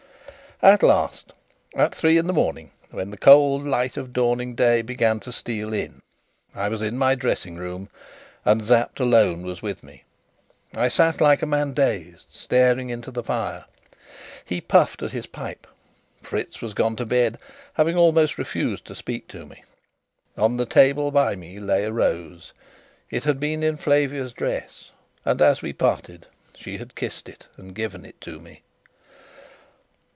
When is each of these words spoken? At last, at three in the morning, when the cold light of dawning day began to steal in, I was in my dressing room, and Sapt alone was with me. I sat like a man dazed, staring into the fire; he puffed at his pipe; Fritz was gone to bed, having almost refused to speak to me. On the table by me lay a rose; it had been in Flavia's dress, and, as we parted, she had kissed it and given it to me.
At 0.63 0.83
last, 0.83 1.33
at 1.73 1.95
three 1.95 2.19
in 2.19 2.27
the 2.27 2.33
morning, 2.33 2.69
when 2.91 3.09
the 3.09 3.17
cold 3.17 3.65
light 3.65 3.97
of 3.97 4.13
dawning 4.13 4.53
day 4.53 4.83
began 4.83 5.19
to 5.21 5.31
steal 5.31 5.73
in, 5.73 6.03
I 6.53 6.69
was 6.69 6.83
in 6.83 6.99
my 6.99 7.15
dressing 7.15 7.55
room, 7.55 7.89
and 8.45 8.63
Sapt 8.63 8.99
alone 8.99 9.41
was 9.41 9.63
with 9.63 9.81
me. 9.81 10.03
I 10.75 10.87
sat 10.87 11.19
like 11.19 11.41
a 11.41 11.47
man 11.47 11.73
dazed, 11.73 12.27
staring 12.29 12.91
into 12.91 13.09
the 13.09 13.23
fire; 13.23 13.65
he 14.45 14.61
puffed 14.61 15.01
at 15.01 15.09
his 15.13 15.25
pipe; 15.25 15.65
Fritz 16.21 16.61
was 16.61 16.75
gone 16.75 16.95
to 16.97 17.07
bed, 17.07 17.39
having 17.73 17.95
almost 17.97 18.37
refused 18.37 18.85
to 18.85 18.93
speak 18.93 19.27
to 19.29 19.47
me. 19.47 19.63
On 20.37 20.57
the 20.57 20.67
table 20.67 21.09
by 21.09 21.35
me 21.35 21.57
lay 21.59 21.85
a 21.85 21.91
rose; 21.91 22.53
it 23.09 23.23
had 23.23 23.39
been 23.39 23.63
in 23.63 23.77
Flavia's 23.77 24.31
dress, 24.31 24.91
and, 25.25 25.41
as 25.41 25.63
we 25.63 25.73
parted, 25.73 26.27
she 26.55 26.77
had 26.77 26.93
kissed 26.93 27.27
it 27.27 27.47
and 27.57 27.73
given 27.73 28.05
it 28.05 28.21
to 28.21 28.39
me. 28.39 28.61